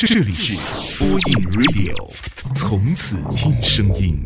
[0.00, 1.18] 这里是播音
[1.50, 1.92] Radio，
[2.54, 4.16] 从此听声音。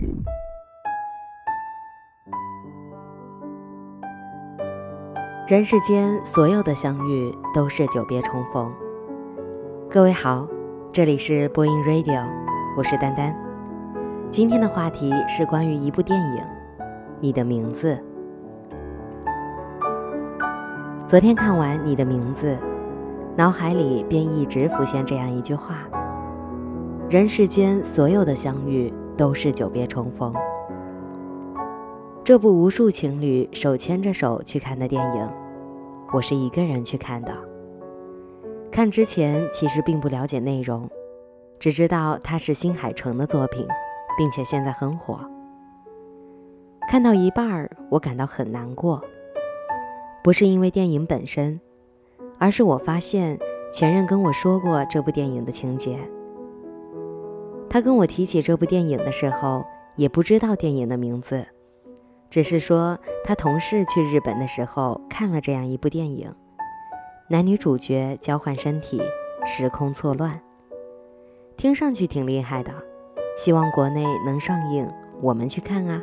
[5.48, 8.70] 人世间所有的相遇都是久别重逢。
[9.90, 10.46] 各位好，
[10.92, 12.22] 这里是播音 Radio，
[12.76, 13.34] 我是丹丹。
[14.30, 16.36] 今天的话题是关于一部电影
[17.18, 17.98] 《你的名字》。
[21.06, 22.54] 昨天看完《你的名字》，
[23.34, 25.88] 脑海里便一直浮现这样一句话：
[27.08, 30.34] 人世间所有的相遇都是久别重逢。
[32.22, 35.28] 这部无数情侣手牵着手去看的电影，
[36.12, 37.32] 我是一个人去看的。
[38.70, 40.86] 看之前其实并不了解内容，
[41.58, 43.66] 只知道它是新海诚的作品，
[44.18, 45.18] 并且现在很火。
[46.86, 49.00] 看到一半儿，我感到很难过。
[50.22, 51.58] 不是因为电影本身，
[52.42, 53.38] 而是我发现
[53.72, 55.96] 前任跟我说过这部电影的情节。
[57.70, 61.46] 他跟我提起这部电影的时候，也不知道电影的名字，
[62.28, 66.34] 只是说他同事去日本的时候看了这样一部电影，
[67.28, 69.00] 男女主角交换身体，
[69.44, 70.40] 时空错乱，
[71.56, 72.72] 听上去挺厉害的，
[73.38, 74.90] 希望国内能上映，
[75.20, 76.02] 我们去看啊。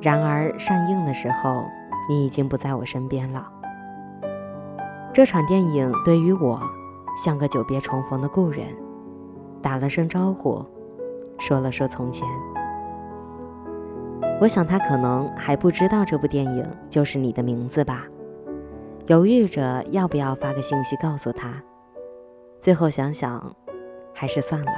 [0.00, 1.64] 然而上映的时候。
[2.08, 3.44] 你已经不在我身边了。
[5.16, 6.60] 这场电影对于我，
[7.16, 8.68] 像个久别重逢的故人，
[9.62, 10.62] 打了声招呼，
[11.38, 12.28] 说了说从前。
[14.42, 18.04] 我想他可能还不知道这部电影就是你的名字吧，
[19.06, 21.62] 犹豫着要不要发个信息告诉他，
[22.60, 23.56] 最后想想，
[24.12, 24.72] 还是算了。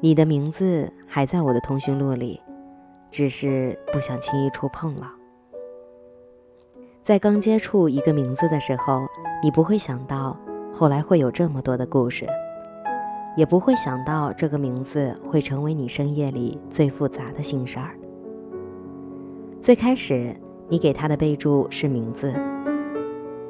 [0.00, 2.40] 你的名字还在我的通讯录里，
[3.10, 5.12] 只是不想轻易触碰了。
[7.08, 9.06] 在刚接触一个名字的时候，
[9.42, 10.36] 你不会想到
[10.74, 12.26] 后来会有这么多的故事，
[13.34, 17.96] 也不会想到这个名字会成为你深夜里最复杂的心事儿。
[19.58, 20.36] 最开始，
[20.68, 22.30] 你给他的备注是名字，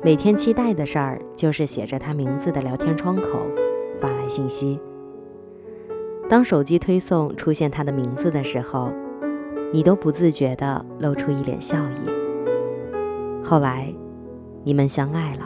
[0.05, 3.41] 每天期待的事儿就是写着他名字的聊天窗口
[4.01, 4.79] 发来信息。
[6.29, 8.93] 当手机推送出现他的名字的时候，
[9.73, 12.18] 你都不自觉地露出一脸笑意。
[13.44, 13.93] 后来，
[14.65, 15.44] 你们相爱了。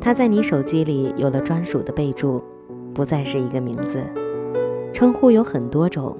[0.00, 2.42] 他在你手机里有了专属的备注，
[2.92, 4.02] 不再是一个名字。
[4.92, 6.16] 称呼有很多种，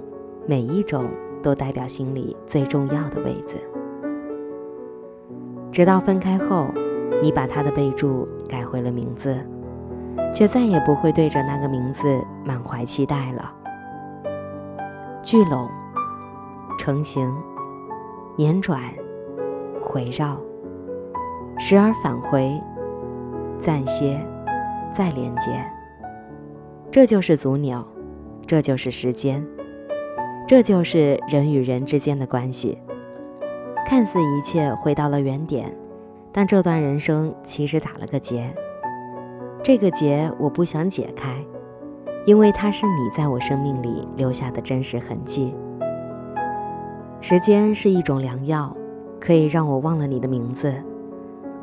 [0.47, 1.05] 每一种
[1.43, 3.57] 都代表心里最重要的位子。
[5.71, 6.69] 直到分开后，
[7.23, 9.37] 你把他的备注改回了名字，
[10.35, 12.03] 却再也不会对着那个名字
[12.45, 13.53] 满怀期待了。
[15.23, 15.69] 聚拢、
[16.79, 17.31] 成型、
[18.39, 18.81] 辗转、
[19.95, 20.37] 回绕。
[21.57, 22.61] 时而返回，
[23.61, 24.21] 暂歇，
[24.93, 25.65] 再连接。
[26.91, 27.87] 这就是足鸟，
[28.45, 29.47] 这就是时间，
[30.49, 32.77] 这就是人与人之间的关系。
[33.87, 35.73] 看似一切回到了原点，
[36.33, 38.53] 但这段人生其实打了个结。
[39.63, 41.37] 这个结我不想解开，
[42.27, 45.55] 因为它是你在我生命里留下的真实痕迹。
[47.21, 48.77] 时间是一种良药，
[49.25, 50.75] 可以让我忘了你的名字。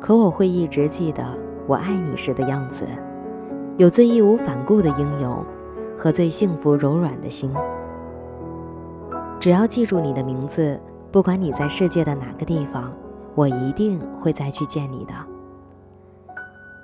[0.00, 1.24] 可我会一直记得
[1.66, 2.84] 我爱你时的样子，
[3.76, 5.44] 有最义无反顾的英勇，
[5.96, 7.52] 和最幸福柔软的心。
[9.38, 10.80] 只要记住你的名字，
[11.12, 12.92] 不管你在世界的哪个地方，
[13.36, 15.12] 我一定会再去见你的。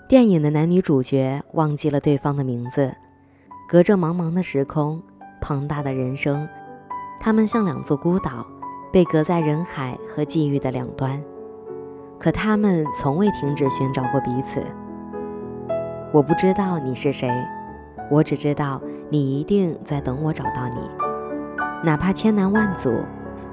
[0.09, 2.95] 电影的男女主角忘记了对方的名字，
[3.69, 5.03] 隔着茫茫的时空，
[5.41, 6.49] 庞大的人生，
[7.21, 8.47] 他们像两座孤岛，
[8.93, 11.23] 被隔在人海和际遇的两端。
[12.19, 14.61] 可他们从未停止寻找过彼此。
[16.13, 17.31] 我不知道你是谁，
[18.11, 20.81] 我只知道你一定在等我找到你，
[21.85, 22.93] 哪怕千难万阻，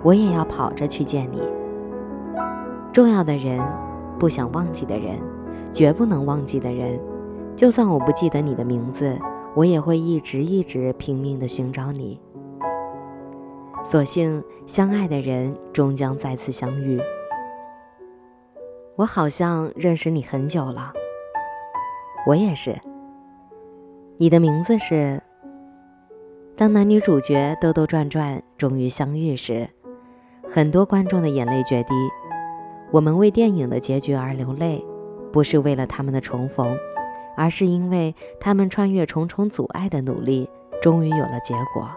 [0.02, 1.42] 我也要跑着去见你。
[2.92, 3.62] 重要的人，
[4.18, 5.20] 不想忘记的人，
[5.74, 7.00] 绝不能忘记的人，
[7.56, 9.16] 就算我不记得你的名字，
[9.54, 12.20] 我也会一直一直拼命地寻找你。
[13.88, 17.00] 所幸，相爱的人终将再次相遇。
[18.96, 20.92] 我好像认识你很久了，
[22.26, 22.76] 我也是。
[24.18, 25.22] 你的名字是。
[26.58, 29.70] 当男女主角兜兜转转终于相遇时，
[30.50, 31.94] 很多观众的眼泪决堤。
[32.92, 34.84] 我们为电影的结局而流泪，
[35.32, 36.76] 不是为了他们的重逢，
[37.38, 40.50] 而是因为他们穿越重重阻碍的努力，
[40.82, 41.88] 终于有了结果。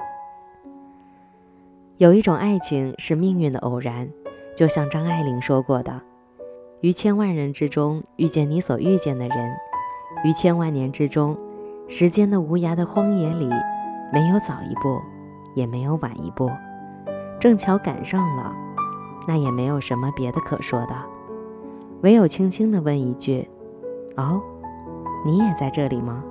[1.99, 4.09] 有一种爱情是命运的偶然，
[4.57, 6.01] 就像张爱玲说过的。
[6.81, 9.37] 于千万人之中遇见你所遇见的人，
[10.25, 11.37] 于千万年之中，
[11.89, 13.49] 时间的无涯的荒野里，
[14.13, 15.01] 没有早一步，
[15.57, 16.49] 也没有晚一步，
[17.41, 18.55] 正巧赶上了，
[19.27, 20.95] 那也没有什么别的可说的，
[22.03, 23.49] 唯有轻轻地问一句
[24.17, 24.41] ：“哦，
[25.27, 26.23] 你也在这里吗？”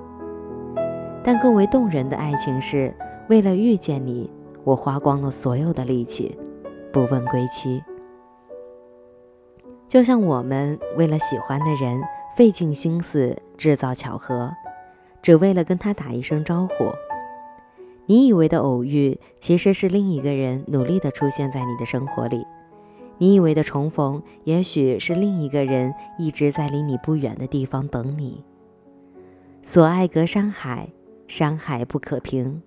[1.22, 2.94] 但更为动人的爱情是，
[3.28, 4.30] 为了遇见你，
[4.68, 6.36] 我花光了所有的力气，
[6.92, 7.82] 不问归期。
[9.88, 12.02] 就像我们为了喜欢的人
[12.36, 14.52] 费尽心思制造巧合，
[15.22, 16.74] 只为了跟他打一声招呼。
[18.04, 22.42] 你以为的偶遇，其实是另一个人努力的出现在你的生活里；
[23.16, 28.44] 你以为的重逢，也许是另一个人一直在离你不远的地方等你。
[29.62, 30.90] 所爱隔山海。
[31.26, 32.62] 山海不可平，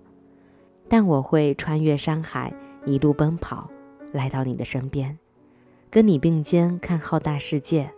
[0.91, 2.53] 但我会穿越山海，
[2.85, 3.69] 一路奔跑，
[4.11, 5.17] 来到你的身边，
[5.89, 7.91] 跟你并肩看浩大世界。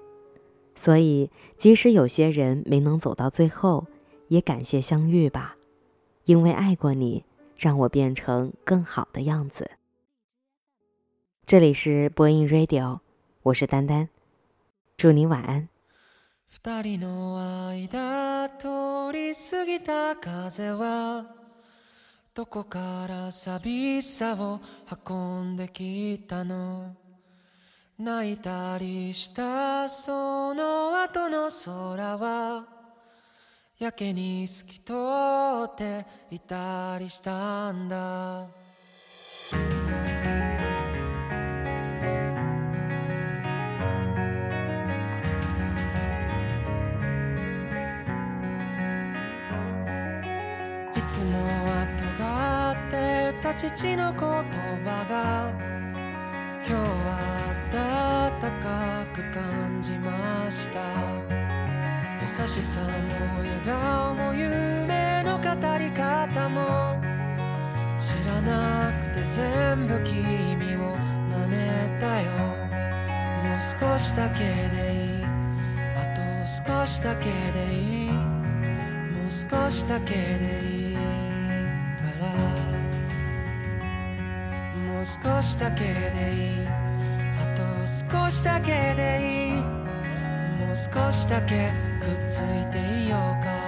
[0.75, 3.85] 所以，即使有些人没能走到最后，
[4.29, 5.57] 也感谢相遇吧，
[6.23, 7.25] 因为爱过你，
[7.57, 9.71] 让我变成更好的样子。
[11.45, 12.99] 这里是播音 Radio，
[13.43, 14.09] 我是丹丹，
[14.95, 15.67] 祝你晚安。
[16.63, 17.37] 二人の
[17.71, 21.25] 間通り過ぎた風は
[22.34, 24.60] どこから寂しさを
[25.08, 26.96] 運んできたの？
[27.96, 32.66] 泣いたりしたその後の空は
[33.78, 34.92] やけに透き通
[35.64, 38.48] っていたりしたんだ。
[50.96, 51.38] いつも
[51.68, 51.73] は
[53.44, 55.52] た父の言葉が
[56.66, 57.20] 今日は
[57.70, 60.80] 暖かく感じました。
[62.22, 62.86] 優しさも
[63.40, 65.44] 笑顔も夢の語
[65.78, 66.98] り方も
[67.98, 70.96] 知らなくて全部君を
[71.28, 72.30] 真似たよ。
[73.44, 74.38] もう少しだけ
[74.74, 75.24] でいい。
[75.96, 76.22] あと
[76.72, 78.10] 少しだけでいい。
[78.10, 80.73] もう少しだけでいい。
[85.04, 86.66] 少しだけでいい。
[86.66, 89.62] あと少しだけでいい。
[90.66, 93.63] もう少しだけくっついていようか。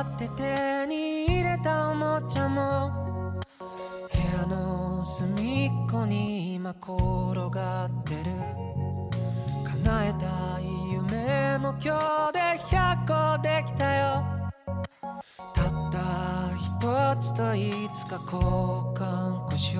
[0.00, 2.92] って手に入れたおもちゃも
[3.50, 6.92] 部屋の隅っこに今転
[7.50, 8.30] がってる。
[9.64, 14.24] 叶えたい夢も今日で100個できたよ。
[15.54, 15.98] たった
[16.56, 18.40] 一つといつか交
[18.94, 19.78] 換故障。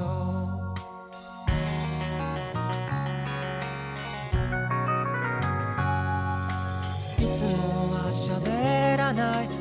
[7.20, 9.57] いつもは喋らない。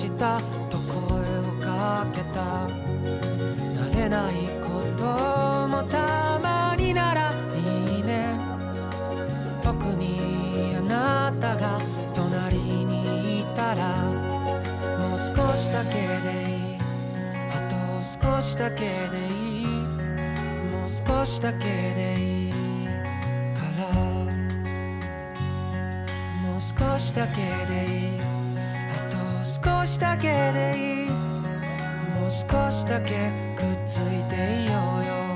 [0.00, 0.40] した
[0.70, 0.96] と声
[1.40, 2.68] をかけた。
[3.76, 5.04] 慣れないこと
[5.68, 8.38] もたまにならいいね。
[9.62, 11.78] 特にあなたが
[12.14, 14.06] 隣にいたら
[14.98, 15.92] もう少しだけ
[16.24, 16.78] でいい。
[17.50, 19.66] あと少しだけでいい。
[20.72, 22.52] もう少しだけでいい
[23.52, 23.84] から。
[26.42, 28.29] もう少しだけでいい。
[29.44, 31.10] 少しだけでいい。
[31.10, 35.29] もう少しだけくっついていようよ。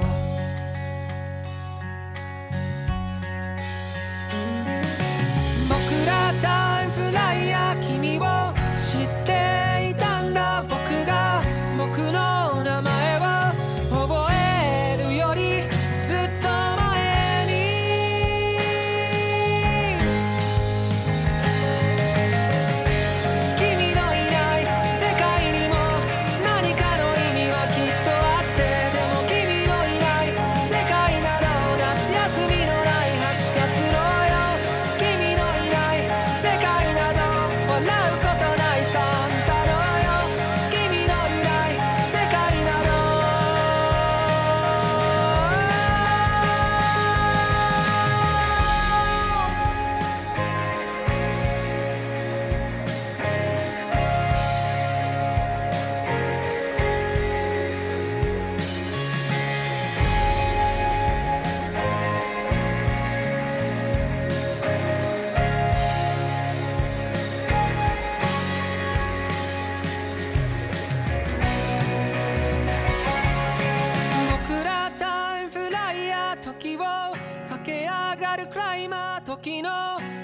[78.85, 79.71] 今時の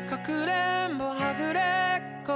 [0.06, 1.60] かくれんぼはぐれ
[2.20, 2.32] っこ。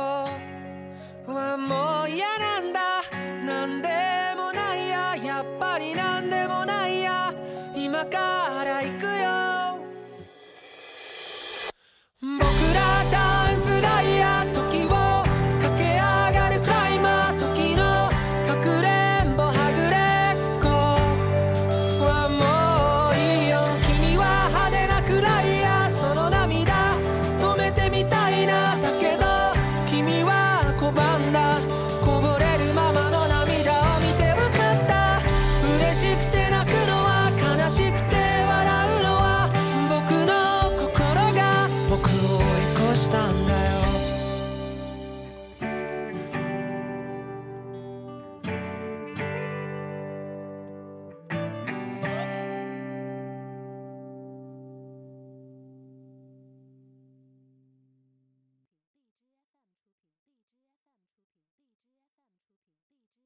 [1.30, 3.02] はもう嫌なんだ。
[3.44, 3.88] なんで
[4.34, 5.16] もないや。
[5.22, 7.30] やっぱりなんでもないや。
[7.76, 9.78] 今から行くよ。
[12.22, 12.40] 僕
[12.74, 15.03] らタイムフライヤー